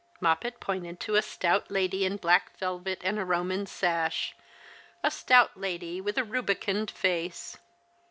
[0.19, 4.35] Moppet pointed to a stout lady in black velvet and a Koman sash—
[5.03, 7.59] a stout lady with a rubicund face.